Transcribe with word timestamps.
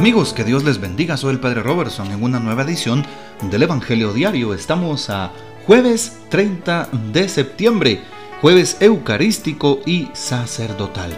Amigos, 0.00 0.32
que 0.32 0.44
Dios 0.44 0.64
les 0.64 0.80
bendiga. 0.80 1.18
Soy 1.18 1.34
el 1.34 1.40
Padre 1.40 1.62
Robertson 1.62 2.10
en 2.10 2.22
una 2.22 2.40
nueva 2.40 2.62
edición 2.62 3.04
del 3.50 3.64
Evangelio 3.64 4.14
Diario. 4.14 4.54
Estamos 4.54 5.10
a 5.10 5.30
jueves 5.66 6.20
30 6.30 6.88
de 7.12 7.28
septiembre, 7.28 8.00
jueves 8.40 8.78
eucarístico 8.80 9.80
y 9.84 10.08
sacerdotal. 10.14 11.12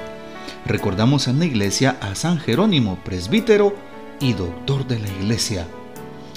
Recordamos 0.66 1.29
en 1.29 1.38
la 1.38 1.45
iglesia 1.45 1.96
a 2.00 2.16
San 2.16 2.41
Jerónimo, 2.41 2.98
presbítero 3.05 3.73
y 4.18 4.32
doctor 4.32 4.84
de 4.88 4.98
la 4.98 5.09
iglesia. 5.10 5.69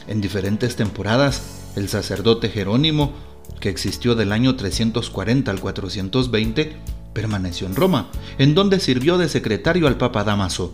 En 0.07 0.21
diferentes 0.21 0.75
temporadas, 0.75 1.71
el 1.75 1.89
sacerdote 1.89 2.49
Jerónimo, 2.49 3.13
que 3.59 3.69
existió 3.69 4.13
del 4.13 4.31
año 4.31 4.55
340 4.55 5.49
al 5.49 5.59
420, 5.59 6.77
permaneció 7.11 7.65
en 7.65 7.75
Roma, 7.75 8.11
en 8.37 8.53
donde 8.53 8.79
sirvió 8.79 9.17
de 9.17 9.29
secretario 9.29 9.87
al 9.87 9.97
Papa 9.97 10.23
Damaso 10.23 10.69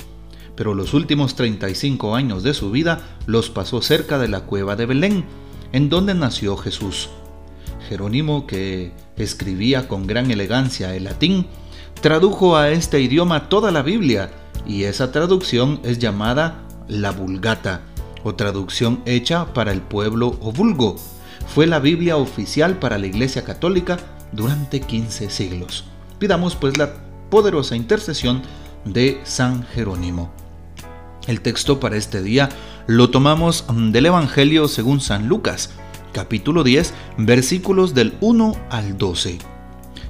pero 0.55 0.73
los 0.73 0.93
últimos 0.93 1.35
35 1.35 2.15
años 2.15 2.43
de 2.43 2.53
su 2.53 2.71
vida 2.71 3.01
los 3.25 3.49
pasó 3.49 3.81
cerca 3.81 4.17
de 4.19 4.27
la 4.27 4.41
cueva 4.41 4.75
de 4.75 4.85
Belén, 4.85 5.25
en 5.71 5.89
donde 5.89 6.13
nació 6.13 6.57
Jesús. 6.57 7.09
Jerónimo, 7.87 8.47
que 8.47 8.91
escribía 9.17 9.87
con 9.87 10.07
gran 10.07 10.31
elegancia 10.31 10.95
el 10.95 11.05
latín, 11.05 11.47
tradujo 12.01 12.57
a 12.57 12.69
este 12.69 13.01
idioma 13.01 13.49
toda 13.49 13.71
la 13.71 13.81
Biblia, 13.81 14.31
y 14.65 14.83
esa 14.83 15.11
traducción 15.11 15.79
es 15.83 15.99
llamada 15.99 16.63
la 16.87 17.11
Vulgata, 17.11 17.81
o 18.23 18.35
traducción 18.35 19.01
hecha 19.05 19.53
para 19.53 19.71
el 19.71 19.81
pueblo 19.81 20.37
o 20.41 20.51
vulgo. 20.51 20.95
Fue 21.47 21.67
la 21.67 21.79
Biblia 21.79 22.17
oficial 22.17 22.77
para 22.77 22.97
la 22.97 23.07
Iglesia 23.07 23.43
Católica 23.43 23.97
durante 24.31 24.79
15 24.79 25.29
siglos. 25.29 25.85
Pidamos 26.19 26.55
pues 26.55 26.77
la 26.77 26.93
poderosa 27.29 27.75
intercesión 27.75 28.41
de 28.85 29.19
San 29.23 29.63
Jerónimo. 29.63 30.40
El 31.27 31.41
texto 31.41 31.79
para 31.79 31.97
este 31.97 32.23
día 32.23 32.49
lo 32.87 33.11
tomamos 33.11 33.65
del 33.69 34.07
Evangelio 34.07 34.67
según 34.67 35.01
San 35.01 35.27
Lucas, 35.27 35.69
capítulo 36.13 36.63
10, 36.63 36.93
versículos 37.17 37.93
del 37.93 38.17
1 38.21 38.55
al 38.71 38.97
12. 38.97 39.37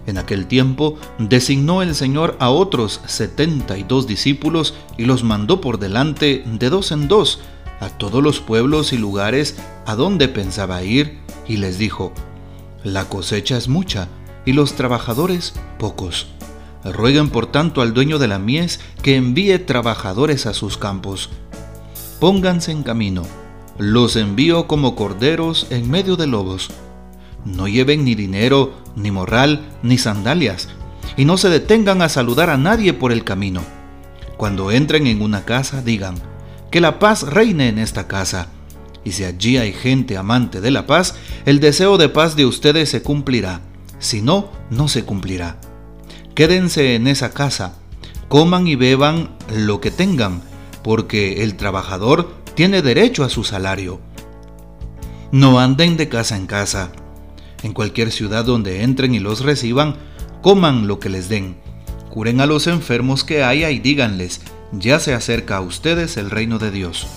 En 0.08 0.18
aquel 0.18 0.48
tiempo 0.48 0.98
designó 1.20 1.82
el 1.82 1.96
Señor 1.96 2.38
a 2.40 2.50
otros 2.50 3.02
setenta 3.06 3.78
y 3.78 3.84
dos 3.84 4.08
discípulos 4.08 4.74
y 4.98 5.04
los 5.04 5.24
mandó 5.24 5.60
por 5.60 5.80
delante 5.80 6.44
de 6.46 6.70
dos 6.70 6.94
en 6.94 7.10
dos 7.10 7.40
a 7.82 7.90
todos 7.90 8.24
los 8.24 8.40
pueblos 8.40 8.94
y 8.94 8.98
lugares 8.98 9.58
a 9.86 9.96
donde 9.96 10.30
pensaba 10.30 10.84
ir 10.84 11.20
y 11.46 11.58
les 11.58 11.78
dijo, 11.78 12.14
La 12.84 13.10
cosecha 13.10 13.58
es 13.58 13.68
mucha 13.68 14.08
y 14.46 14.54
los 14.54 14.74
trabajadores 14.74 15.54
pocos. 15.78 16.28
Rueguen 16.84 17.30
por 17.30 17.48
tanto 17.48 17.82
al 17.82 17.94
dueño 17.94 18.18
de 18.18 18.28
la 18.28 18.40
mies 18.40 18.80
que 19.04 19.16
envíe 19.16 19.60
trabajadores 19.60 20.46
a 20.46 20.54
sus 20.54 20.78
campos. 20.78 21.30
Pónganse 22.20 22.72
en 22.72 22.84
camino, 22.84 23.24
los 23.78 24.16
envío 24.16 24.68
como 24.68 24.96
corderos 24.96 25.68
en 25.70 25.90
medio 25.90 26.16
de 26.16 26.28
lobos. 26.28 26.70
No 27.46 27.68
lleven 27.68 28.06
ni 28.06 28.16
dinero, 28.16 28.74
ni 28.96 29.12
morral, 29.12 29.62
ni 29.82 29.98
sandalias, 29.98 30.70
y 31.18 31.26
no 31.26 31.38
se 31.38 31.50
detengan 31.50 32.02
a 32.02 32.10
saludar 32.10 32.50
a 32.50 32.58
nadie 32.58 32.94
por 32.94 33.12
el 33.12 33.24
camino. 33.24 33.62
Cuando 34.38 34.72
entren 34.72 35.08
en 35.08 35.22
una 35.22 35.46
casa, 35.46 35.82
digan, 35.82 36.16
que 36.72 36.82
la 36.82 37.00
paz 37.00 37.24
reine 37.24 37.70
en 37.70 37.80
esta 37.80 38.08
casa. 38.08 38.48
Y 39.04 39.14
si 39.14 39.24
allí 39.24 39.58
hay 39.58 39.74
gente 39.74 40.18
amante 40.18 40.62
de 40.62 40.72
la 40.72 40.88
paz, 40.88 41.16
el 41.46 41.60
deseo 41.60 41.98
de 41.98 42.10
paz 42.10 42.36
de 42.36 42.46
ustedes 42.46 42.90
se 42.90 43.02
cumplirá. 43.02 43.62
Si 44.00 44.22
no, 44.22 44.52
no 44.70 44.88
se 44.88 45.04
cumplirá. 45.04 45.58
Quédense 46.36 46.96
en 46.96 47.08
esa 47.08 47.32
casa, 47.32 47.76
coman 48.30 48.66
y 48.68 48.76
beban 48.76 49.30
lo 49.54 49.82
que 49.82 49.92
tengan, 49.92 50.42
porque 50.84 51.44
el 51.44 51.56
trabajador 51.56 52.34
tiene 52.56 52.82
derecho 52.82 53.24
a 53.24 53.30
su 53.30 53.44
salario. 53.44 54.00
No 55.32 55.60
anden 55.60 55.98
de 55.98 56.10
casa 56.10 56.38
en 56.38 56.48
casa. 56.48 56.92
En 57.64 57.74
cualquier 57.74 58.12
ciudad 58.12 58.46
donde 58.46 58.84
entren 58.84 59.14
y 59.14 59.20
los 59.20 59.42
reciban, 59.42 59.96
coman 60.42 60.88
lo 60.88 61.00
que 61.00 61.10
les 61.10 61.30
den. 61.30 61.58
Curen 62.10 62.42
a 62.42 62.46
los 62.46 62.68
enfermos 62.68 63.24
que 63.24 63.44
haya 63.44 63.70
y 63.70 63.80
díganles, 63.80 64.42
ya 64.72 65.00
se 65.00 65.14
acerca 65.14 65.58
a 65.58 65.62
ustedes 65.62 66.18
el 66.18 66.30
reino 66.30 66.60
de 66.60 66.72
Dios. 66.72 67.08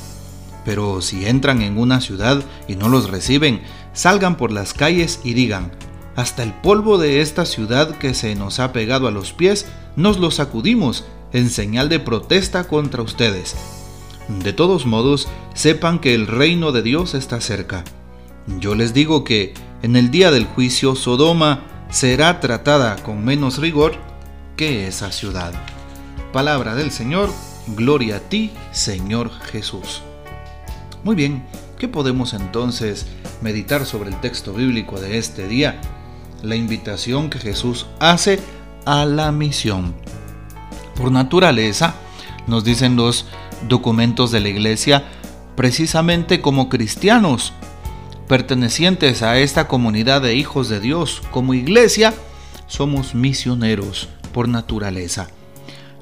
Pero 0.64 1.00
si 1.00 1.26
entran 1.26 1.62
en 1.62 1.78
una 1.78 2.00
ciudad 2.00 2.42
y 2.68 2.76
no 2.76 2.88
los 2.88 3.10
reciben, 3.10 3.62
salgan 3.92 4.36
por 4.36 4.50
las 4.50 4.74
calles 4.74 5.20
y 5.24 5.34
digan, 5.34 5.72
hasta 6.16 6.42
el 6.42 6.52
polvo 6.52 6.98
de 6.98 7.20
esta 7.20 7.44
ciudad 7.44 7.96
que 7.98 8.14
se 8.14 8.34
nos 8.34 8.60
ha 8.60 8.72
pegado 8.72 9.08
a 9.08 9.10
los 9.10 9.32
pies, 9.32 9.66
nos 9.96 10.18
lo 10.18 10.30
sacudimos 10.30 11.04
en 11.32 11.50
señal 11.50 11.88
de 11.88 12.00
protesta 12.00 12.64
contra 12.64 13.02
ustedes. 13.02 13.56
De 14.28 14.52
todos 14.52 14.86
modos, 14.86 15.28
sepan 15.54 15.98
que 15.98 16.14
el 16.14 16.26
reino 16.26 16.72
de 16.72 16.82
Dios 16.82 17.14
está 17.14 17.40
cerca. 17.40 17.84
Yo 18.58 18.74
les 18.74 18.94
digo 18.94 19.24
que 19.24 19.54
en 19.82 19.96
el 19.96 20.10
día 20.10 20.30
del 20.30 20.46
juicio 20.46 20.94
Sodoma 20.94 21.64
será 21.90 22.40
tratada 22.40 22.96
con 22.96 23.24
menos 23.24 23.58
rigor 23.58 23.94
que 24.56 24.86
esa 24.86 25.12
ciudad. 25.12 25.52
Palabra 26.32 26.74
del 26.74 26.90
Señor, 26.90 27.30
gloria 27.68 28.16
a 28.16 28.20
ti, 28.20 28.50
Señor 28.72 29.30
Jesús. 29.30 30.02
Muy 31.02 31.16
bien, 31.16 31.44
¿qué 31.78 31.86
podemos 31.86 32.32
entonces 32.32 33.06
meditar 33.42 33.84
sobre 33.84 34.10
el 34.10 34.20
texto 34.20 34.54
bíblico 34.54 35.00
de 35.00 35.18
este 35.18 35.46
día? 35.48 35.80
La 36.44 36.56
invitación 36.56 37.30
que 37.30 37.38
Jesús 37.38 37.86
hace 37.98 38.38
a 38.84 39.04
la 39.04 39.32
misión. 39.32 39.94
Por 40.94 41.10
naturaleza, 41.10 41.94
nos 42.46 42.64
dicen 42.64 42.96
los 42.96 43.26
documentos 43.68 44.30
de 44.30 44.40
la 44.40 44.48
iglesia, 44.48 45.04
precisamente 45.56 46.40
como 46.40 46.68
cristianos, 46.68 47.52
pertenecientes 48.28 49.22
a 49.22 49.38
esta 49.38 49.68
comunidad 49.68 50.22
de 50.22 50.34
hijos 50.34 50.68
de 50.68 50.80
Dios, 50.80 51.22
como 51.30 51.54
iglesia, 51.54 52.14
somos 52.66 53.14
misioneros 53.14 54.08
por 54.32 54.48
naturaleza. 54.48 55.28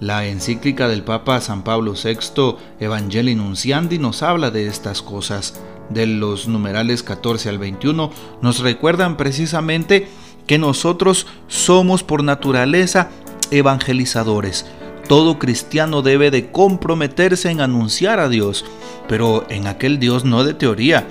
La 0.01 0.27
encíclica 0.27 0.89
del 0.89 1.05
Papa 1.05 1.41
San 1.41 1.63
Pablo 1.63 1.95
VI, 1.95 2.57
Evangelii 2.81 3.37
Nunciandi, 3.37 3.99
nos 3.99 4.23
habla 4.23 4.51
de 4.51 4.67
estas 4.67 5.01
cosas. 5.01 5.61
De 5.91 6.07
los 6.07 6.49
numerales 6.49 7.03
14 7.03 7.51
al 7.51 7.59
21 7.59 8.11
nos 8.41 8.61
recuerdan 8.61 9.17
precisamente 9.17 10.09
que 10.47 10.59
nosotros 10.59 11.27
somos 11.49 12.03
por 12.03 12.25
naturaleza 12.25 13.11
evangelizadores. 13.51 14.67
Todo 15.09 15.39
cristiano 15.39 16.03
debe 16.03 16.31
de 16.31 16.51
comprometerse 16.51 17.51
en 17.51 17.61
anunciar 17.61 18.21
a 18.21 18.29
Dios, 18.29 18.65
pero 19.09 19.45
en 19.49 19.67
aquel 19.67 19.99
Dios 19.99 20.25
no 20.25 20.45
de 20.45 20.55
teoría, 20.55 21.07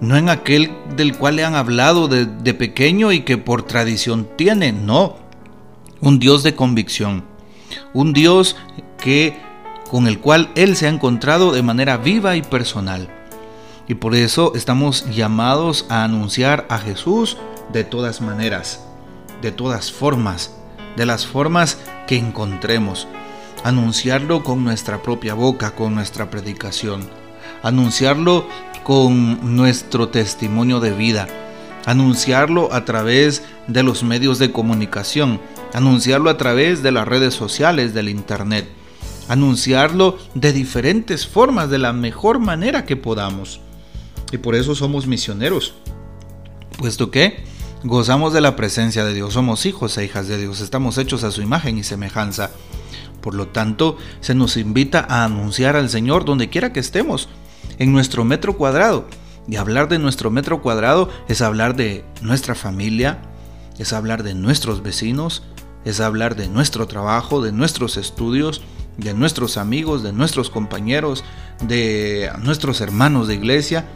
no 0.00 0.16
en 0.16 0.28
aquel 0.28 0.70
del 0.96 1.16
cual 1.16 1.36
le 1.36 1.44
han 1.44 1.54
hablado 1.54 2.08
de, 2.08 2.54
pequeño 2.54 3.12
y 3.12 3.20
que 3.20 3.38
por 3.38 3.62
tradición 3.62 4.28
tiene, 4.36 4.72
no, 4.72 5.16
un 6.00 6.18
Dios 6.18 6.42
de 6.42 6.54
convicción, 6.54 7.24
un 7.92 8.12
Dios 8.12 8.56
que 8.98 9.36
con 9.90 10.08
el 10.08 10.18
cual 10.18 10.50
Él 10.56 10.76
se 10.76 10.86
ha 10.86 10.90
encontrado 10.90 11.52
de 11.52 11.62
manera 11.62 11.96
viva 11.96 12.36
y 12.36 12.42
personal. 12.42 13.08
Y 13.86 13.94
por 13.94 14.14
eso 14.14 14.52
estamos 14.54 15.08
llamados 15.10 15.86
a 15.90 16.04
anunciar 16.04 16.66
a 16.70 16.78
Jesús 16.78 17.36
de 17.72 17.84
todas 17.84 18.20
maneras, 18.20 18.84
de 19.42 19.52
todas 19.52 19.92
formas, 19.92 20.54
de 20.96 21.06
las 21.06 21.26
formas 21.26 21.78
que 22.06 22.16
encontremos. 22.16 23.08
Anunciarlo 23.64 24.44
con 24.44 24.62
nuestra 24.62 25.02
propia 25.02 25.34
boca, 25.34 25.74
con 25.74 25.94
nuestra 25.94 26.30
predicación. 26.30 27.08
Anunciarlo 27.62 28.46
con 28.82 29.56
nuestro 29.56 30.08
testimonio 30.08 30.80
de 30.80 30.92
vida. 30.92 31.28
Anunciarlo 31.86 32.72
a 32.72 32.84
través 32.84 33.42
de 33.66 33.82
los 33.82 34.02
medios 34.02 34.38
de 34.38 34.52
comunicación. 34.52 35.40
Anunciarlo 35.72 36.30
a 36.30 36.36
través 36.36 36.82
de 36.82 36.92
las 36.92 37.08
redes 37.08 37.34
sociales, 37.34 37.94
del 37.94 38.10
Internet. 38.10 38.68
Anunciarlo 39.28 40.18
de 40.34 40.52
diferentes 40.52 41.26
formas, 41.26 41.70
de 41.70 41.78
la 41.78 41.94
mejor 41.94 42.38
manera 42.38 42.84
que 42.84 42.96
podamos. 42.96 43.60
Y 44.30 44.38
por 44.38 44.54
eso 44.54 44.74
somos 44.74 45.06
misioneros. 45.06 45.74
Puesto 46.76 47.10
que 47.10 47.44
gozamos 47.84 48.32
de 48.32 48.40
la 48.40 48.56
presencia 48.56 49.04
de 49.04 49.12
Dios, 49.12 49.34
somos 49.34 49.66
hijos 49.66 49.96
e 49.98 50.04
hijas 50.04 50.26
de 50.26 50.38
Dios, 50.38 50.60
estamos 50.60 50.96
hechos 50.96 51.22
a 51.22 51.30
su 51.30 51.42
imagen 51.42 51.76
y 51.76 51.84
semejanza. 51.84 52.50
Por 53.20 53.34
lo 53.34 53.48
tanto, 53.48 53.98
se 54.20 54.34
nos 54.34 54.56
invita 54.56 55.06
a 55.08 55.24
anunciar 55.24 55.76
al 55.76 55.90
Señor 55.90 56.24
donde 56.24 56.48
quiera 56.48 56.72
que 56.72 56.80
estemos, 56.80 57.28
en 57.78 57.92
nuestro 57.92 58.24
metro 58.24 58.56
cuadrado. 58.56 59.06
Y 59.46 59.56
hablar 59.56 59.88
de 59.88 59.98
nuestro 59.98 60.30
metro 60.30 60.62
cuadrado 60.62 61.10
es 61.28 61.42
hablar 61.42 61.76
de 61.76 62.04
nuestra 62.22 62.54
familia, 62.54 63.18
es 63.78 63.92
hablar 63.92 64.22
de 64.22 64.34
nuestros 64.34 64.82
vecinos, 64.82 65.42
es 65.84 66.00
hablar 66.00 66.36
de 66.36 66.48
nuestro 66.48 66.86
trabajo, 66.86 67.42
de 67.42 67.52
nuestros 67.52 67.98
estudios, 67.98 68.62
de 68.96 69.12
nuestros 69.12 69.58
amigos, 69.58 70.02
de 70.02 70.14
nuestros 70.14 70.48
compañeros, 70.48 71.24
de 71.62 72.30
nuestros 72.42 72.80
hermanos 72.80 73.28
de 73.28 73.34
iglesia 73.34 73.86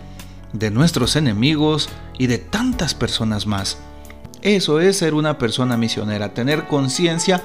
de 0.53 0.71
nuestros 0.71 1.17
enemigos 1.17 1.89
y 2.19 2.27
de 2.27 2.39
tantas 2.39 2.95
personas 2.95 3.47
más. 3.47 3.79
Eso 4.43 4.81
es 4.81 4.99
ser 4.99 5.15
una 5.15 5.39
persona 5.39 5.77
misionera, 5.77 6.35
tener 6.35 6.67
conciencia 6.67 7.43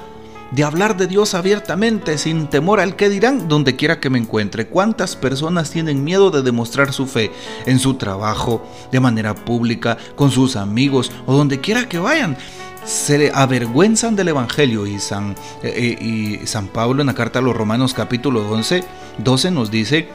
de 0.52 0.62
hablar 0.62 0.96
de 0.96 1.06
Dios 1.08 1.34
abiertamente, 1.34 2.16
sin 2.18 2.46
temor 2.46 2.78
al 2.78 2.94
que 2.94 3.08
dirán, 3.08 3.48
donde 3.48 3.74
quiera 3.74 3.98
que 3.98 4.10
me 4.10 4.18
encuentre. 4.18 4.68
¿Cuántas 4.68 5.16
personas 5.16 5.70
tienen 5.70 6.04
miedo 6.04 6.30
de 6.30 6.42
demostrar 6.42 6.92
su 6.92 7.06
fe 7.06 7.32
en 7.66 7.78
su 7.78 7.94
trabajo, 7.94 8.64
de 8.92 9.00
manera 9.00 9.34
pública, 9.34 9.96
con 10.14 10.30
sus 10.30 10.54
amigos 10.54 11.10
o 11.26 11.36
donde 11.36 11.60
quiera 11.60 11.88
que 11.88 11.98
vayan? 11.98 12.36
se 12.84 13.32
avergüenzan 13.34 14.14
del 14.14 14.28
Evangelio 14.28 14.86
y 14.86 14.98
San, 14.98 15.34
eh, 15.62 15.96
y 15.98 16.46
San 16.46 16.68
Pablo 16.68 17.00
en 17.00 17.06
la 17.06 17.14
carta 17.14 17.38
a 17.38 17.42
los 17.42 17.56
Romanos 17.56 17.94
capítulo 17.94 18.46
11, 18.50 18.84
12 19.16 19.50
nos 19.50 19.70
dice, 19.70 20.06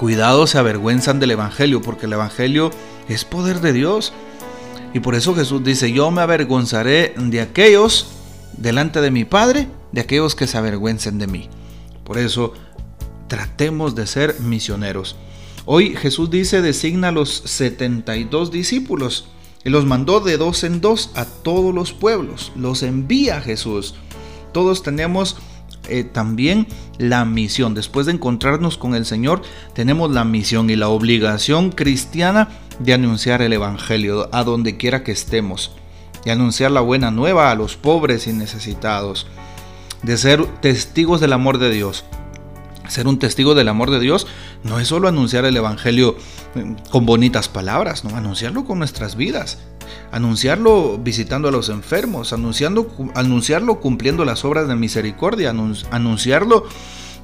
cuidado 0.00 0.46
se 0.46 0.56
avergüenzan 0.56 1.20
del 1.20 1.32
Evangelio 1.32 1.82
porque 1.82 2.06
el 2.06 2.14
Evangelio 2.14 2.70
es 3.10 3.26
poder 3.26 3.60
de 3.60 3.74
Dios. 3.74 4.14
Y 4.94 5.00
por 5.00 5.14
eso 5.14 5.34
Jesús 5.34 5.62
dice, 5.62 5.92
yo 5.92 6.10
me 6.10 6.22
avergonzaré 6.22 7.12
de 7.18 7.42
aquellos 7.42 8.06
delante 8.56 9.02
de 9.02 9.10
mi 9.10 9.26
Padre, 9.26 9.68
de 9.92 10.00
aquellos 10.00 10.34
que 10.34 10.46
se 10.46 10.56
avergüencen 10.56 11.18
de 11.18 11.26
mí. 11.26 11.50
Por 12.02 12.16
eso 12.16 12.54
tratemos 13.28 13.94
de 13.94 14.06
ser 14.06 14.40
misioneros. 14.40 15.16
Hoy 15.66 15.94
Jesús 15.94 16.30
dice, 16.30 16.62
designa 16.62 17.08
a 17.08 17.12
los 17.12 17.42
72 17.44 18.50
discípulos 18.50 19.26
y 19.64 19.68
los 19.68 19.84
mandó 19.84 20.20
de 20.20 20.38
dos 20.38 20.64
en 20.64 20.80
dos 20.80 21.10
a 21.14 21.26
todos 21.26 21.74
los 21.74 21.92
pueblos. 21.92 22.52
Los 22.56 22.82
envía 22.82 23.42
Jesús. 23.42 23.94
Todos 24.54 24.82
tenemos 24.82 25.36
eh, 25.88 26.04
también 26.04 26.66
la 26.98 27.24
misión. 27.24 27.74
Después 27.74 28.06
de 28.06 28.12
encontrarnos 28.12 28.78
con 28.78 28.94
el 28.94 29.06
Señor, 29.06 29.42
tenemos 29.74 30.10
la 30.10 30.24
misión 30.24 30.70
y 30.70 30.76
la 30.76 30.88
obligación 30.88 31.70
cristiana 31.70 32.48
de 32.78 32.94
anunciar 32.94 33.42
el 33.42 33.52
Evangelio 33.52 34.28
a 34.32 34.44
donde 34.44 34.76
quiera 34.76 35.02
que 35.02 35.12
estemos. 35.12 35.72
Y 36.24 36.30
anunciar 36.30 36.70
la 36.70 36.80
buena 36.80 37.10
nueva 37.10 37.50
a 37.50 37.54
los 37.54 37.76
pobres 37.76 38.26
y 38.26 38.32
necesitados. 38.32 39.26
De 40.02 40.16
ser 40.16 40.44
testigos 40.60 41.20
del 41.20 41.32
amor 41.32 41.58
de 41.58 41.70
Dios. 41.70 42.04
Ser 42.88 43.06
un 43.06 43.18
testigo 43.18 43.54
del 43.54 43.68
amor 43.68 43.90
de 43.90 44.00
Dios 44.00 44.26
no 44.64 44.80
es 44.80 44.88
solo 44.88 45.08
anunciar 45.08 45.44
el 45.44 45.56
Evangelio 45.56 46.16
eh, 46.56 46.76
con 46.90 47.06
bonitas 47.06 47.48
palabras, 47.48 48.04
no, 48.04 48.16
anunciarlo 48.16 48.64
con 48.64 48.78
nuestras 48.78 49.14
vidas, 49.14 49.58
anunciarlo 50.12 50.98
visitando 50.98 51.48
a 51.48 51.52
los 51.52 51.68
enfermos, 51.68 52.32
anunciando, 52.32 52.90
anunciarlo 53.14 53.80
cumpliendo 53.80 54.24
las 54.24 54.44
obras 54.44 54.68
de 54.68 54.76
misericordia, 54.76 55.54
anunciarlo 55.90 56.66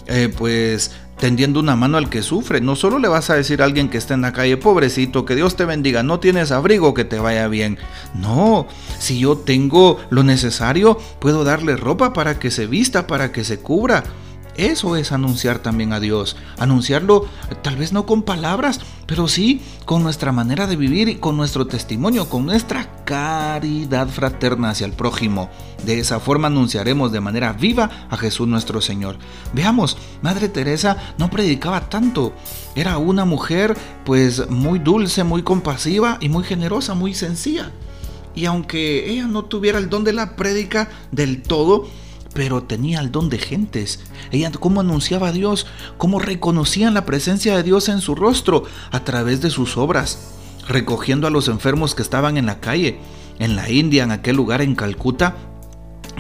eh, 0.07 0.33
pues 0.37 0.93
tendiendo 1.19 1.61
una 1.61 1.77
mano 1.77 1.97
al 1.97 2.11
que 2.11 2.23
sufre. 2.23 2.61
No 2.61 2.77
solo 2.77 2.99
le 2.99 3.09
vas 3.09 3.31
a 3.31 3.35
decir 3.35 3.63
a 3.63 3.65
alguien 3.65 3.89
que 3.89 3.99
está 3.99 4.15
en 4.15 4.23
la 4.23 4.33
calle, 4.33 4.57
pobrecito, 4.57 5.25
que 5.25 5.35
Dios 5.35 5.57
te 5.57 5.65
bendiga, 5.65 6.03
no 6.03 6.21
tienes 6.21 6.53
abrigo, 6.53 6.95
que 6.95 7.05
te 7.05 7.19
vaya 7.19 7.49
bien. 7.49 7.79
No, 8.15 8.67
si 8.99 9.19
yo 9.19 9.37
tengo 9.39 9.99
lo 10.11 10.23
necesario, 10.23 10.99
puedo 11.19 11.45
darle 11.45 11.77
ropa 11.77 12.13
para 12.13 12.39
que 12.39 12.51
se 12.51 12.67
vista, 12.67 13.07
para 13.07 13.33
que 13.33 13.45
se 13.45 13.59
cubra. 13.59 14.05
Eso 14.57 14.97
es 14.97 15.13
anunciar 15.13 15.59
también 15.59 15.93
a 15.93 16.01
Dios. 16.01 16.37
Anunciarlo 16.59 17.27
tal 17.63 17.77
vez 17.77 17.93
no 17.93 18.07
con 18.07 18.23
palabras, 18.23 18.81
pero 19.07 19.29
sí 19.29 19.61
con 19.85 20.03
nuestra 20.03 20.33
manera 20.33 20.67
de 20.67 20.77
vivir 20.77 21.09
y 21.09 21.17
con 21.17 21.37
nuestro 21.37 21.67
testimonio, 21.67 22.29
con 22.29 22.47
nuestra 22.47 23.05
caridad 23.05 24.09
fraterna 24.09 24.71
hacia 24.71 24.87
el 24.87 24.93
prójimo. 24.93 25.51
De 25.85 26.01
esa 26.01 26.21
forma 26.21 26.49
anunciaremos 26.49 27.13
de 27.13 27.21
manera 27.21 27.53
viva 27.53 28.09
a 28.09 28.17
Jesús 28.17 28.49
nuestro 28.49 28.81
Señor. 28.81 29.17
Veamos, 29.53 29.99
Madre 30.23 30.49
Teresa 30.49 30.97
no 31.19 31.29
predicaba 31.31 31.89
tanto. 31.89 32.33
Era 32.75 32.97
una 32.99 33.25
mujer 33.25 33.77
pues 34.05 34.49
muy 34.49 34.79
dulce, 34.79 35.23
muy 35.23 35.43
compasiva 35.43 36.17
y 36.21 36.31
muy 36.31 36.45
generosa, 36.45 36.95
muy 36.95 37.15
sencilla. 37.15 37.73
Y 38.35 38.47
aunque 38.47 39.11
ella 39.11 39.27
no 39.27 39.45
tuviera 39.45 39.79
el 39.79 39.89
don 39.89 40.05
de 40.05 40.13
la 40.13 40.37
prédica 40.37 40.89
del 41.11 41.43
todo, 41.43 41.89
pero 42.37 42.63
tenía 42.63 43.01
el 43.01 43.11
don 43.11 43.31
de 43.31 43.39
gentes. 43.39 44.01
Ella 44.31 44.53
cómo 44.53 44.83
anunciaba 44.83 45.29
a 45.29 45.33
Dios, 45.33 45.67
cómo 45.97 46.19
reconocían 46.19 46.93
la 46.93 47.07
presencia 47.07 47.57
de 47.57 47.63
Dios 47.63 47.89
en 47.89 48.03
su 48.03 48.15
rostro 48.15 48.65
a 48.93 49.01
través 49.05 49.41
de 49.41 49.49
sus 49.49 49.79
obras, 49.79 50.35
recogiendo 50.69 51.27
a 51.27 51.31
los 51.31 51.49
enfermos 51.49 51.95
que 51.95 52.03
estaban 52.03 52.37
en 52.37 52.45
la 52.45 52.61
calle, 52.61 53.01
en 53.39 53.57
la 53.57 53.71
India, 53.71 54.05
en 54.05 54.11
aquel 54.11 54.37
lugar 54.37 54.61
en 54.61 54.75
Calcuta. 54.75 55.35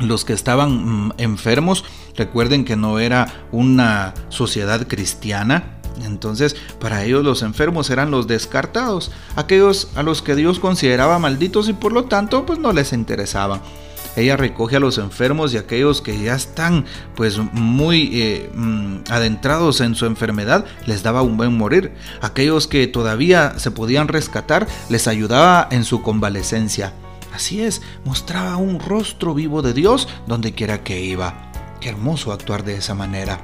Los 0.00 0.24
que 0.24 0.32
estaban 0.32 1.08
mm, 1.08 1.12
enfermos, 1.18 1.84
recuerden 2.16 2.64
que 2.64 2.76
no 2.76 2.98
era 2.98 3.46
una 3.52 4.14
sociedad 4.30 4.88
cristiana, 4.88 5.74
entonces, 6.02 6.56
para 6.78 7.04
ellos 7.04 7.24
los 7.24 7.42
enfermos 7.42 7.90
eran 7.90 8.10
los 8.10 8.26
descartados, 8.26 9.10
aquellos 9.34 9.88
a 9.94 10.02
los 10.02 10.22
que 10.22 10.34
Dios 10.34 10.60
consideraba 10.60 11.18
malditos 11.18 11.68
y 11.68 11.72
por 11.72 11.92
lo 11.92 12.04
tanto 12.04 12.44
pues 12.44 12.58
no 12.58 12.72
les 12.72 12.92
interesaban. 12.92 13.60
Ella 14.16 14.36
recoge 14.36 14.76
a 14.76 14.80
los 14.80 14.96
enfermos 14.96 15.52
y 15.52 15.58
aquellos 15.58 16.00
que 16.00 16.18
ya 16.18 16.34
están 16.34 16.86
pues 17.14 17.38
muy 17.38 18.10
eh, 18.14 18.50
mm, 18.54 19.04
adentrados 19.10 19.82
en 19.82 19.94
su 19.94 20.06
enfermedad, 20.06 20.64
les 20.86 21.02
daba 21.02 21.22
un 21.22 21.36
buen 21.36 21.56
morir. 21.56 21.92
Aquellos 22.22 22.66
que 22.66 22.86
todavía 22.86 23.58
se 23.58 23.70
podían 23.70 24.08
rescatar, 24.08 24.66
les 24.88 25.06
ayudaba 25.06 25.68
en 25.70 25.84
su 25.84 26.02
convalecencia. 26.02 26.94
Así 27.34 27.60
es, 27.60 27.82
mostraba 28.04 28.56
un 28.56 28.80
rostro 28.80 29.34
vivo 29.34 29.60
de 29.60 29.74
Dios 29.74 30.08
donde 30.26 30.52
quiera 30.52 30.82
que 30.82 31.02
iba. 31.02 31.52
Qué 31.80 31.90
hermoso 31.90 32.32
actuar 32.32 32.64
de 32.64 32.76
esa 32.76 32.94
manera. 32.94 33.38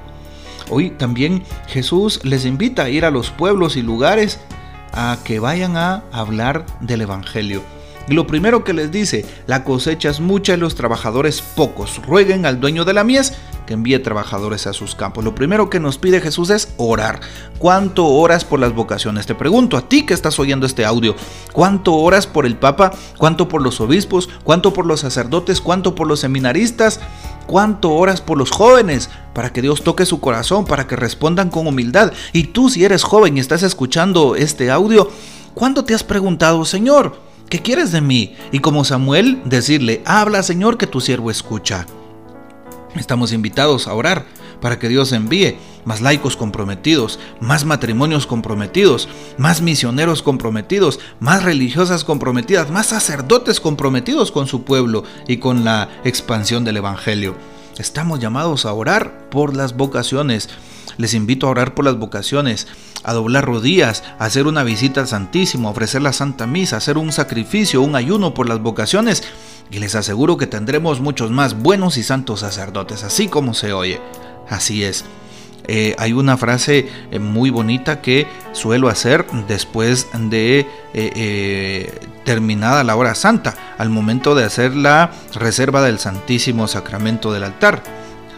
Hoy 0.71 0.91
también 0.91 1.43
Jesús 1.67 2.21
les 2.25 2.47
invita 2.47 2.85
a 2.85 2.89
ir 2.89 3.05
a 3.05 3.11
los 3.11 3.31
pueblos 3.31 3.77
y 3.77 3.83
lugares 3.83 4.41
a 4.93 5.19
que 5.25 5.39
vayan 5.39 5.77
a 5.77 6.05
hablar 6.13 6.65
del 6.81 7.03
Evangelio. 7.03 7.63
Y 8.09 8.15
lo 8.15 8.27
primero 8.27 8.65
que 8.65 8.73
les 8.73 8.91
dice, 8.91 9.25
la 9.47 9.65
cosecha 9.65 10.11
es 10.11 10.21
mucha 10.21 10.55
y 10.55 10.57
los 10.57 10.75
trabajadores 10.75 11.41
pocos. 11.41 12.01
Rueguen 12.05 12.47
al 12.47 12.61
dueño 12.61 12.85
de 12.85 12.93
la 12.93 13.05
mies 13.05 13.35
que 13.67 13.75
envíe 13.75 13.99
trabajadores 14.01 14.67
a 14.67 14.73
sus 14.73 14.95
campos. 14.95 15.25
Lo 15.25 15.35
primero 15.35 15.71
que 15.71 15.79
nos 15.79 15.99
pide 15.99 16.21
Jesús 16.21 16.51
es 16.51 16.75
orar. 16.79 17.21
¿Cuánto 17.59 18.07
oras 18.07 18.45
por 18.45 18.59
las 18.59 18.75
vocaciones? 18.75 19.27
Te 19.27 19.37
pregunto 19.37 19.77
a 19.77 19.89
ti 19.89 20.05
que 20.05 20.15
estás 20.15 20.39
oyendo 20.41 20.67
este 20.67 20.85
audio. 20.85 21.15
¿Cuánto 21.53 21.95
oras 21.95 22.27
por 22.27 22.45
el 22.45 22.57
Papa? 22.57 22.93
¿Cuánto 23.19 23.49
por 23.49 23.63
los 23.63 23.81
obispos? 23.81 24.29
¿Cuánto 24.43 24.73
por 24.73 24.87
los 24.87 25.01
sacerdotes? 25.01 25.61
¿Cuánto 25.61 25.95
por 25.95 26.09
los 26.09 26.21
seminaristas? 26.21 27.01
¿Cuánto 27.47 27.93
oras 27.93 28.21
por 28.21 28.37
los 28.37 28.51
jóvenes? 28.51 29.11
Para 29.33 29.53
que 29.53 29.63
Dios 29.63 29.83
toque 29.83 30.07
su 30.07 30.21
corazón, 30.21 30.65
para 30.65 30.87
que 30.87 30.97
respondan 30.97 31.51
con 31.51 31.67
humildad. 31.67 32.13
Y 32.33 32.45
tú 32.45 32.69
si 32.69 32.85
eres 32.85 33.05
joven 33.05 33.37
y 33.37 33.41
estás 33.41 33.63
escuchando 33.63 34.35
este 34.35 34.71
audio, 34.71 35.09
¿cuándo 35.55 35.85
te 35.85 35.95
has 35.95 36.03
preguntado, 36.03 36.65
Señor? 36.65 37.32
¿Qué 37.53 37.61
quieres 37.61 37.93
de 37.93 38.01
mí? 38.01 38.35
Y 38.51 38.61
como 38.61 38.83
Samuel, 38.83 39.43
decirle, 39.45 40.01
habla 40.07 40.43
Señor 40.43 40.79
que 40.79 40.87
tu 40.87 41.03
siervo 41.03 41.31
escucha. 41.31 41.85
Estamos 42.97 43.31
invitados 43.31 43.87
a 43.87 43.93
orar 43.93 44.25
para 44.63 44.79
que 44.79 44.89
Dios 44.89 45.13
envíe 45.13 45.59
más 45.85 46.01
laicos 46.01 46.35
comprometidos, 46.35 47.19
más 47.41 47.67
matrimonios 47.67 48.27
comprometidos, 48.27 49.07
más 49.37 49.61
misioneros 49.61 50.23
comprometidos, 50.23 50.99
más 51.21 51.43
religiosas 51.43 52.05
comprometidas, 52.05 52.71
más 52.71 52.87
sacerdotes 52.87 53.61
comprometidos 53.61 54.33
con 54.33 54.47
su 54.47 54.63
pueblo 54.63 55.05
y 55.29 55.37
con 55.37 55.63
la 55.63 55.91
expansión 56.05 56.65
del 56.65 56.79
Evangelio. 56.79 57.37
Estamos 57.79 58.21
llamados 58.21 58.67
a 58.67 58.73
orar 58.73 59.29
por 59.31 59.57
las 59.57 59.77
vocaciones. 59.77 60.49
Les 60.99 61.15
invito 61.15 61.47
a 61.47 61.51
orar 61.51 61.75
por 61.75 61.85
las 61.85 61.99
vocaciones 61.99 62.67
a 63.05 63.13
doblar 63.13 63.45
rodillas, 63.45 64.03
a 64.19 64.25
hacer 64.25 64.47
una 64.47 64.65
visita 64.65 65.01
al 65.01 65.09
Santísimo, 65.09 65.69
a 65.69 65.73
ofrecer 65.73 66.03
la 66.03 66.13
Santa 66.13 66.47
Misa, 66.47 66.77
a 66.77 66.79
hacer 66.79 66.99
un 66.99 67.13
sacrificio, 67.13 67.83
un 67.83 67.97
ayuno 67.97 68.35
por 68.35 68.49
las 68.49 68.61
vocaciones, 68.61 69.23
y 69.71 69.79
les 69.79 69.95
aseguro 69.95 70.37
que 70.37 70.47
tendremos 70.47 71.01
muchos 71.01 71.31
más 71.31 71.55
buenos 71.55 71.97
y 71.97 72.03
santos 72.03 72.41
sacerdotes, 72.41 73.03
así 73.05 73.29
como 73.29 73.55
se 73.55 73.73
oye. 73.73 74.01
Así 74.49 74.85
es. 74.85 75.05
Eh, 75.69 75.95
hay 75.99 76.13
una 76.13 76.37
frase 76.37 76.89
eh, 77.11 77.19
muy 77.19 77.51
bonita 77.51 78.01
que 78.01 78.27
suelo 78.53 78.89
hacer 78.89 79.25
después 79.47 80.09
de 80.15 80.67
eh, 80.95 82.01
terminada 82.25 82.85
la 82.85 82.97
hora 82.97 83.15
santa, 83.15 83.55
al 83.79 83.91
momento 83.91 84.35
de 84.35 84.45
hacer 84.45 84.75
la 84.75 85.13
reserva 85.35 85.83
del 85.83 85.99
Santísimo 85.99 86.69
Sacramento 86.69 87.33
del 87.33 87.45
altar. 87.45 87.83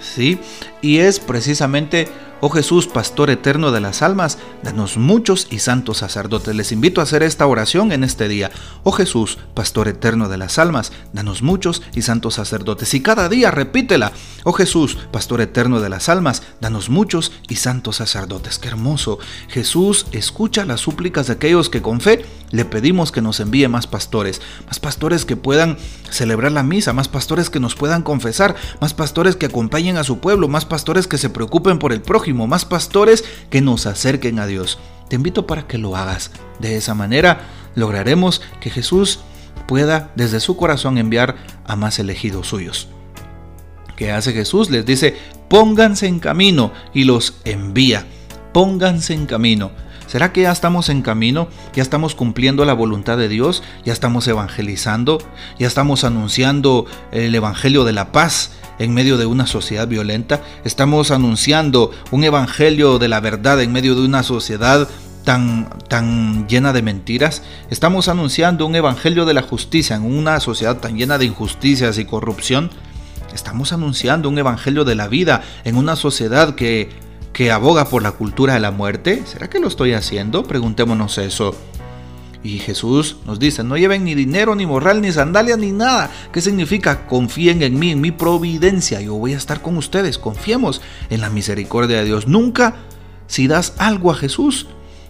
¿sí? 0.00 0.38
Y 0.82 0.98
es 0.98 1.18
precisamente 1.20 2.08
Oh 2.46 2.50
Jesús, 2.50 2.86
pastor 2.86 3.30
eterno 3.30 3.72
de 3.72 3.80
las 3.80 4.02
almas, 4.02 4.36
danos 4.62 4.98
muchos 4.98 5.46
y 5.50 5.60
santos 5.60 5.96
sacerdotes. 5.96 6.54
Les 6.54 6.72
invito 6.72 7.00
a 7.00 7.04
hacer 7.04 7.22
esta 7.22 7.46
oración 7.46 7.90
en 7.90 8.04
este 8.04 8.28
día. 8.28 8.50
Oh 8.82 8.92
Jesús, 8.92 9.38
pastor 9.54 9.88
eterno 9.88 10.28
de 10.28 10.36
las 10.36 10.58
almas, 10.58 10.92
danos 11.14 11.40
muchos 11.40 11.80
y 11.94 12.02
santos 12.02 12.34
sacerdotes. 12.34 12.92
Y 12.92 13.00
cada 13.00 13.30
día 13.30 13.50
repítela. 13.50 14.12
Oh 14.42 14.52
Jesús, 14.52 14.98
pastor 15.10 15.40
eterno 15.40 15.80
de 15.80 15.88
las 15.88 16.10
almas, 16.10 16.42
danos 16.60 16.90
muchos 16.90 17.32
y 17.48 17.56
santos 17.56 17.96
sacerdotes. 17.96 18.58
Qué 18.58 18.68
hermoso. 18.68 19.18
Jesús 19.48 20.04
escucha 20.12 20.66
las 20.66 20.82
súplicas 20.82 21.28
de 21.28 21.32
aquellos 21.32 21.70
que 21.70 21.80
con 21.80 22.02
fe 22.02 22.26
le 22.50 22.66
pedimos 22.66 23.10
que 23.10 23.22
nos 23.22 23.40
envíe 23.40 23.68
más 23.68 23.86
pastores, 23.86 24.42
más 24.66 24.80
pastores 24.80 25.24
que 25.24 25.36
puedan 25.36 25.78
celebrar 26.10 26.52
la 26.52 26.62
misa, 26.62 26.92
más 26.92 27.08
pastores 27.08 27.48
que 27.48 27.58
nos 27.58 27.74
puedan 27.74 28.02
confesar, 28.02 28.54
más 28.82 28.92
pastores 28.92 29.34
que 29.34 29.46
acompañen 29.46 29.96
a 29.96 30.04
su 30.04 30.18
pueblo, 30.18 30.46
más 30.46 30.66
pastores 30.66 31.08
que 31.08 31.16
se 31.16 31.30
preocupen 31.30 31.78
por 31.78 31.94
el 31.94 32.02
prójimo 32.02 32.33
más 32.34 32.64
pastores 32.64 33.24
que 33.50 33.60
nos 33.60 33.86
acerquen 33.86 34.38
a 34.38 34.46
Dios. 34.46 34.78
Te 35.08 35.16
invito 35.16 35.46
para 35.46 35.66
que 35.66 35.78
lo 35.78 35.96
hagas. 35.96 36.30
De 36.58 36.76
esa 36.76 36.94
manera 36.94 37.40
lograremos 37.74 38.42
que 38.60 38.70
Jesús 38.70 39.20
pueda 39.66 40.10
desde 40.14 40.40
su 40.40 40.56
corazón 40.56 40.98
enviar 40.98 41.36
a 41.64 41.76
más 41.76 41.98
elegidos 41.98 42.48
suyos. 42.48 42.88
¿Qué 43.96 44.10
hace 44.10 44.32
Jesús? 44.32 44.70
Les 44.70 44.84
dice, 44.84 45.16
pónganse 45.48 46.06
en 46.06 46.18
camino 46.18 46.72
y 46.92 47.04
los 47.04 47.34
envía. 47.44 48.06
Pónganse 48.52 49.14
en 49.14 49.26
camino. 49.26 49.70
¿Será 50.06 50.32
que 50.32 50.42
ya 50.42 50.52
estamos 50.52 50.90
en 50.90 51.02
camino? 51.02 51.48
¿Ya 51.74 51.82
estamos 51.82 52.14
cumpliendo 52.14 52.64
la 52.64 52.74
voluntad 52.74 53.16
de 53.16 53.28
Dios? 53.28 53.62
¿Ya 53.84 53.92
estamos 53.92 54.28
evangelizando? 54.28 55.18
¿Ya 55.58 55.66
estamos 55.66 56.04
anunciando 56.04 56.86
el 57.10 57.34
Evangelio 57.34 57.84
de 57.84 57.92
la 57.92 58.12
paz? 58.12 58.52
En 58.78 58.94
medio 58.94 59.16
de 59.16 59.26
una 59.26 59.46
sociedad 59.46 59.88
violenta, 59.88 60.42
estamos 60.64 61.10
anunciando 61.10 61.90
un 62.10 62.24
evangelio 62.24 62.98
de 62.98 63.08
la 63.08 63.20
verdad 63.20 63.60
en 63.62 63.72
medio 63.72 63.94
de 63.94 64.04
una 64.04 64.22
sociedad 64.22 64.88
tan, 65.24 65.68
tan 65.88 66.46
llena 66.48 66.72
de 66.72 66.82
mentiras, 66.82 67.42
estamos 67.70 68.08
anunciando 68.08 68.66
un 68.66 68.76
evangelio 68.76 69.24
de 69.24 69.34
la 69.34 69.42
justicia 69.42 69.96
en 69.96 70.04
una 70.04 70.40
sociedad 70.40 70.78
tan 70.78 70.96
llena 70.96 71.18
de 71.18 71.24
injusticias 71.24 71.98
y 71.98 72.04
corrupción, 72.04 72.70
estamos 73.34 73.72
anunciando 73.72 74.28
un 74.28 74.38
evangelio 74.38 74.84
de 74.84 74.94
la 74.94 75.08
vida 75.08 75.42
en 75.64 75.76
una 75.76 75.96
sociedad 75.96 76.54
que 76.54 77.04
que 77.34 77.50
aboga 77.50 77.88
por 77.88 78.02
la 78.02 78.12
cultura 78.12 78.54
de 78.54 78.60
la 78.60 78.70
muerte? 78.70 79.22
¿Será 79.26 79.50
que 79.50 79.58
lo 79.58 79.66
estoy 79.66 79.92
haciendo? 79.92 80.44
Preguntémonos 80.44 81.18
eso. 81.18 81.54
Y 82.44 82.58
Jesús 82.58 83.16
nos 83.24 83.38
dice, 83.38 83.64
no 83.64 83.78
lleven 83.78 84.04
ni 84.04 84.14
dinero, 84.14 84.54
ni 84.54 84.66
morral, 84.66 85.00
ni 85.00 85.10
sandalias, 85.10 85.58
ni 85.58 85.72
nada. 85.72 86.10
¿Qué 86.30 86.42
significa? 86.42 87.06
Confíen 87.06 87.62
en 87.62 87.78
mí, 87.78 87.90
en 87.90 88.02
mi 88.02 88.12
providencia. 88.12 89.00
Yo 89.00 89.14
voy 89.14 89.32
a 89.32 89.38
estar 89.38 89.62
con 89.62 89.78
ustedes. 89.78 90.18
Confiemos 90.18 90.82
en 91.08 91.22
la 91.22 91.30
misericordia 91.30 91.96
de 91.96 92.04
Dios. 92.04 92.28
Nunca, 92.28 92.76
si 93.26 93.46
das 93.46 93.72
algo 93.78 94.10
a 94.10 94.14
Jesús, 94.14 94.66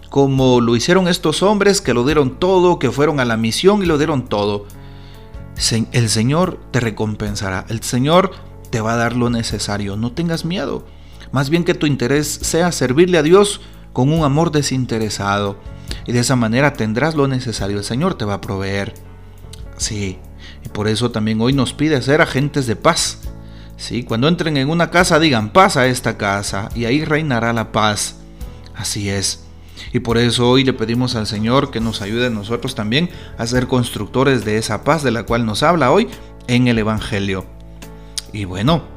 como 0.09 0.61
lo 0.61 0.77
hicieron 0.77 1.09
estos 1.09 1.43
hombres 1.43 1.81
que 1.81 1.93
lo 1.93 2.05
dieron 2.05 2.39
todo, 2.39 2.79
que 2.79 2.89
fueron 2.89 3.19
a 3.19 3.25
la 3.25 3.35
misión 3.35 3.83
y 3.83 3.85
lo 3.85 3.97
dieron 3.97 4.29
todo, 4.29 4.65
el 5.91 6.09
Señor 6.09 6.61
te 6.71 6.79
recompensará. 6.79 7.65
El 7.67 7.83
Señor 7.83 8.31
te 8.69 8.79
va 8.79 8.93
a 8.93 8.97
dar 8.97 9.13
lo 9.13 9.29
necesario. 9.29 9.97
No 9.97 10.13
tengas 10.13 10.45
miedo. 10.45 10.85
Más 11.33 11.49
bien 11.49 11.65
que 11.65 11.73
tu 11.73 11.85
interés 11.85 12.27
sea 12.27 12.71
servirle 12.71 13.17
a 13.17 13.23
Dios 13.23 13.59
con 13.91 14.13
un 14.13 14.23
amor 14.23 14.51
desinteresado. 14.51 15.57
Y 16.07 16.11
de 16.11 16.19
esa 16.19 16.35
manera 16.35 16.73
tendrás 16.73 17.15
lo 17.15 17.27
necesario. 17.27 17.77
El 17.77 17.83
Señor 17.83 18.15
te 18.15 18.25
va 18.25 18.35
a 18.35 18.41
proveer. 18.41 18.93
Sí, 19.77 20.19
y 20.63 20.69
por 20.69 20.87
eso 20.87 21.11
también 21.11 21.41
hoy 21.41 21.53
nos 21.53 21.73
pide 21.73 22.01
ser 22.01 22.21
agentes 22.21 22.67
de 22.67 22.75
paz. 22.75 23.19
Sí, 23.77 24.03
cuando 24.03 24.27
entren 24.27 24.55
en 24.57 24.69
una 24.69 24.89
casa 24.89 25.19
digan 25.19 25.51
paz 25.51 25.75
a 25.77 25.87
esta 25.87 26.17
casa 26.17 26.69
y 26.75 26.85
ahí 26.85 27.03
reinará 27.03 27.53
la 27.53 27.71
paz. 27.71 28.17
Así 28.75 29.09
es. 29.09 29.45
Y 29.91 29.99
por 29.99 30.17
eso 30.17 30.49
hoy 30.49 30.63
le 30.63 30.73
pedimos 30.73 31.15
al 31.15 31.27
Señor 31.27 31.71
que 31.71 31.81
nos 31.81 32.01
ayude 32.01 32.27
a 32.27 32.29
nosotros 32.29 32.75
también 32.75 33.09
a 33.37 33.45
ser 33.47 33.67
constructores 33.67 34.45
de 34.45 34.57
esa 34.57 34.83
paz 34.83 35.03
de 35.03 35.11
la 35.11 35.23
cual 35.23 35.45
nos 35.45 35.63
habla 35.63 35.91
hoy 35.91 36.07
en 36.47 36.67
el 36.67 36.79
Evangelio. 36.79 37.45
Y 38.31 38.45
bueno, 38.45 38.94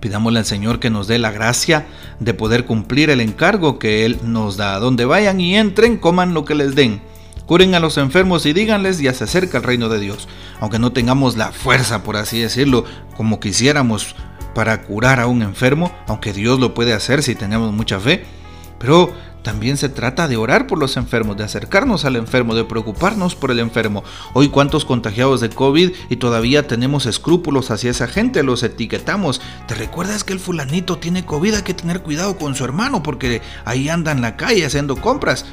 Pidámosle 0.00 0.40
al 0.40 0.44
Señor 0.44 0.80
que 0.80 0.90
nos 0.90 1.08
dé 1.08 1.18
la 1.18 1.30
gracia 1.30 1.86
de 2.20 2.34
poder 2.34 2.64
cumplir 2.64 3.10
el 3.10 3.20
encargo 3.20 3.78
que 3.78 4.04
Él 4.04 4.18
nos 4.22 4.56
da. 4.56 4.78
Donde 4.78 5.04
vayan 5.04 5.40
y 5.40 5.56
entren, 5.56 5.96
coman 5.96 6.34
lo 6.34 6.44
que 6.44 6.54
les 6.54 6.74
den. 6.74 7.00
Curen 7.46 7.74
a 7.74 7.80
los 7.80 7.96
enfermos 7.96 8.44
y 8.44 8.52
díganles 8.52 8.98
ya 8.98 9.14
se 9.14 9.24
acerca 9.24 9.58
el 9.58 9.64
reino 9.64 9.88
de 9.88 10.00
Dios. 10.00 10.28
Aunque 10.60 10.78
no 10.78 10.92
tengamos 10.92 11.36
la 11.36 11.52
fuerza, 11.52 12.02
por 12.02 12.16
así 12.16 12.40
decirlo, 12.40 12.84
como 13.16 13.38
quisiéramos 13.38 14.16
para 14.54 14.82
curar 14.82 15.20
a 15.20 15.26
un 15.26 15.42
enfermo, 15.42 15.94
aunque 16.08 16.32
Dios 16.32 16.58
lo 16.58 16.74
puede 16.74 16.92
hacer 16.92 17.22
si 17.22 17.34
tenemos 17.34 17.72
mucha 17.72 18.00
fe. 18.00 18.24
Pero 18.78 19.12
también 19.46 19.76
se 19.76 19.88
trata 19.88 20.26
de 20.26 20.36
orar 20.36 20.66
por 20.66 20.76
los 20.76 20.96
enfermos, 20.96 21.36
de 21.36 21.44
acercarnos 21.44 22.04
al 22.04 22.16
enfermo, 22.16 22.56
de 22.56 22.64
preocuparnos 22.64 23.36
por 23.36 23.52
el 23.52 23.60
enfermo. 23.60 24.02
Hoy 24.32 24.48
cuántos 24.48 24.84
contagiados 24.84 25.40
de 25.40 25.50
COVID 25.50 25.92
y 26.10 26.16
todavía 26.16 26.66
tenemos 26.66 27.06
escrúpulos 27.06 27.70
hacia 27.70 27.92
esa 27.92 28.08
gente, 28.08 28.42
los 28.42 28.64
etiquetamos. 28.64 29.40
¿Te 29.68 29.76
recuerdas 29.76 30.24
que 30.24 30.32
el 30.32 30.40
fulanito 30.40 30.98
tiene 30.98 31.24
COVID? 31.24 31.54
Hay 31.54 31.62
que 31.62 31.74
tener 31.74 32.02
cuidado 32.02 32.36
con 32.38 32.56
su 32.56 32.64
hermano 32.64 33.04
porque 33.04 33.40
ahí 33.64 33.88
anda 33.88 34.10
en 34.10 34.20
la 34.20 34.36
calle 34.36 34.66
haciendo 34.66 34.96
compras. 34.96 35.44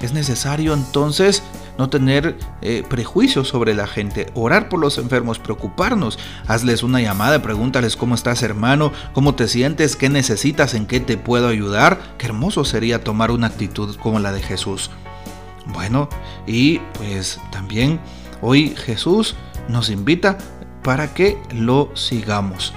Es 0.00 0.12
necesario 0.12 0.74
entonces 0.74 1.44
no 1.78 1.90
tener 1.90 2.36
eh, 2.62 2.82
prejuicios 2.88 3.48
sobre 3.48 3.74
la 3.74 3.86
gente, 3.86 4.30
orar 4.34 4.68
por 4.68 4.80
los 4.80 4.98
enfermos, 4.98 5.38
preocuparnos, 5.38 6.18
hazles 6.46 6.82
una 6.82 7.00
llamada, 7.00 7.42
pregúntales 7.42 7.96
cómo 7.96 8.14
estás 8.14 8.42
hermano, 8.42 8.92
cómo 9.12 9.34
te 9.34 9.48
sientes, 9.48 9.96
qué 9.96 10.08
necesitas, 10.08 10.74
en 10.74 10.86
qué 10.86 11.00
te 11.00 11.16
puedo 11.16 11.48
ayudar. 11.48 11.98
Qué 12.18 12.26
hermoso 12.26 12.64
sería 12.64 13.04
tomar 13.04 13.30
una 13.30 13.48
actitud 13.48 13.96
como 13.96 14.18
la 14.18 14.32
de 14.32 14.42
Jesús. 14.42 14.90
Bueno, 15.66 16.08
y 16.46 16.78
pues 16.94 17.40
también 17.50 18.00
hoy 18.40 18.74
Jesús 18.76 19.34
nos 19.68 19.90
invita 19.90 20.38
para 20.82 21.12
que 21.12 21.38
lo 21.52 21.90
sigamos. 21.94 22.72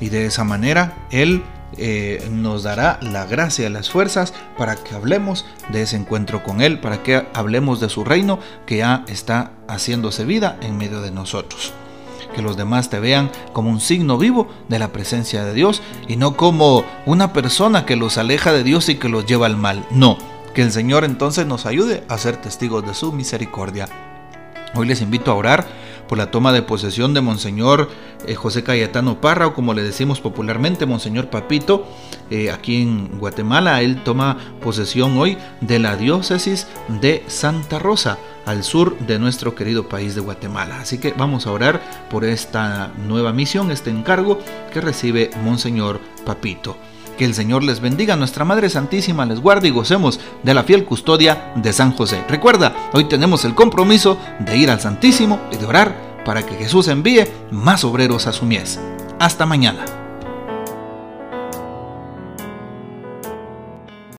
Y 0.00 0.08
de 0.08 0.26
esa 0.26 0.42
manera 0.42 1.06
Él 1.10 1.42
eh, 1.76 2.28
nos 2.30 2.62
dará 2.62 2.98
la 3.02 3.24
gracia 3.24 3.70
las 3.70 3.90
fuerzas 3.90 4.34
para 4.58 4.76
que 4.76 4.94
hablemos 4.94 5.46
de 5.70 5.82
ese 5.82 5.96
encuentro 5.96 6.42
con 6.42 6.60
Él, 6.60 6.80
para 6.80 7.02
que 7.02 7.26
hablemos 7.34 7.80
de 7.80 7.88
su 7.88 8.04
reino 8.04 8.38
que 8.66 8.78
ya 8.78 9.04
está 9.08 9.52
haciéndose 9.68 10.24
vida 10.24 10.58
en 10.60 10.76
medio 10.76 11.00
de 11.00 11.10
nosotros. 11.10 11.72
Que 12.34 12.42
los 12.42 12.56
demás 12.56 12.88
te 12.88 12.98
vean 12.98 13.30
como 13.52 13.70
un 13.70 13.80
signo 13.80 14.16
vivo 14.16 14.48
de 14.68 14.78
la 14.78 14.92
presencia 14.92 15.44
de 15.44 15.52
Dios 15.52 15.82
y 16.08 16.16
no 16.16 16.36
como 16.36 16.84
una 17.04 17.32
persona 17.32 17.84
que 17.84 17.96
los 17.96 18.16
aleja 18.16 18.52
de 18.52 18.64
Dios 18.64 18.88
y 18.88 18.96
que 18.96 19.08
los 19.08 19.26
lleva 19.26 19.46
al 19.46 19.56
mal. 19.56 19.84
No, 19.90 20.16
que 20.54 20.62
el 20.62 20.72
Señor 20.72 21.04
entonces 21.04 21.46
nos 21.46 21.66
ayude 21.66 22.04
a 22.08 22.16
ser 22.18 22.36
testigos 22.36 22.86
de 22.86 22.94
su 22.94 23.12
misericordia. 23.12 23.88
Hoy 24.74 24.86
les 24.86 25.02
invito 25.02 25.30
a 25.30 25.34
orar 25.34 25.66
por 26.08 26.18
la 26.18 26.30
toma 26.30 26.52
de 26.52 26.62
posesión 26.62 27.14
de 27.14 27.20
Monseñor 27.20 27.88
eh, 28.26 28.34
José 28.34 28.62
Cayetano 28.62 29.20
Parra, 29.20 29.48
o 29.48 29.54
como 29.54 29.74
le 29.74 29.82
decimos 29.82 30.20
popularmente, 30.20 30.86
Monseñor 30.86 31.28
Papito, 31.28 31.86
eh, 32.30 32.50
aquí 32.50 32.82
en 32.82 33.18
Guatemala. 33.18 33.82
Él 33.82 34.02
toma 34.04 34.36
posesión 34.60 35.16
hoy 35.18 35.38
de 35.60 35.78
la 35.78 35.96
diócesis 35.96 36.66
de 37.00 37.24
Santa 37.26 37.78
Rosa, 37.78 38.18
al 38.46 38.64
sur 38.64 38.98
de 38.98 39.18
nuestro 39.18 39.54
querido 39.54 39.88
país 39.88 40.14
de 40.14 40.20
Guatemala. 40.20 40.80
Así 40.80 40.98
que 40.98 41.12
vamos 41.12 41.46
a 41.46 41.52
orar 41.52 41.80
por 42.10 42.24
esta 42.24 42.92
nueva 43.06 43.32
misión, 43.32 43.70
este 43.70 43.90
encargo 43.90 44.38
que 44.72 44.80
recibe 44.80 45.30
Monseñor 45.42 46.00
Papito. 46.24 46.76
Que 47.16 47.24
el 47.24 47.34
Señor 47.34 47.62
les 47.62 47.80
bendiga, 47.80 48.16
nuestra 48.16 48.44
Madre 48.44 48.70
Santísima 48.70 49.26
les 49.26 49.40
guarde 49.40 49.68
y 49.68 49.70
gocemos 49.70 50.18
de 50.42 50.54
la 50.54 50.64
fiel 50.64 50.84
custodia 50.84 51.52
de 51.56 51.72
San 51.72 51.92
José. 51.92 52.22
Recuerda, 52.28 52.74
hoy 52.92 53.04
tenemos 53.04 53.44
el 53.44 53.54
compromiso 53.54 54.18
de 54.40 54.56
ir 54.56 54.70
al 54.70 54.80
Santísimo 54.80 55.40
y 55.52 55.56
de 55.56 55.66
orar 55.66 56.22
para 56.24 56.44
que 56.44 56.54
Jesús 56.54 56.88
envíe 56.88 57.26
más 57.50 57.84
obreros 57.84 58.26
a 58.26 58.32
su 58.32 58.44
mies. 58.44 58.80
Hasta 59.18 59.46
mañana. 59.46 60.01